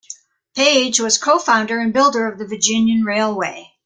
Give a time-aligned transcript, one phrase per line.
[0.55, 3.71] Page was co-founder and builder of the Virginian Railway.